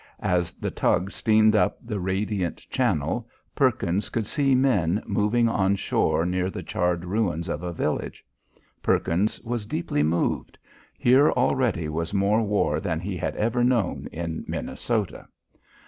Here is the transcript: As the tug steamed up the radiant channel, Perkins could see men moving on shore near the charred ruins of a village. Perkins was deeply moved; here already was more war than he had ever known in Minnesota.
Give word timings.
As 0.23 0.53
the 0.53 0.71
tug 0.71 1.11
steamed 1.11 1.55
up 1.55 1.77
the 1.79 1.99
radiant 1.99 2.57
channel, 2.71 3.29
Perkins 3.53 4.09
could 4.09 4.25
see 4.25 4.55
men 4.55 5.03
moving 5.05 5.47
on 5.47 5.75
shore 5.75 6.25
near 6.25 6.49
the 6.49 6.63
charred 6.63 7.05
ruins 7.05 7.47
of 7.47 7.61
a 7.61 7.71
village. 7.71 8.25
Perkins 8.81 9.39
was 9.41 9.67
deeply 9.67 10.01
moved; 10.01 10.57
here 10.97 11.29
already 11.29 11.87
was 11.87 12.15
more 12.15 12.41
war 12.41 12.79
than 12.79 12.99
he 12.99 13.15
had 13.15 13.35
ever 13.35 13.63
known 13.63 14.07
in 14.11 14.43
Minnesota. 14.47 15.27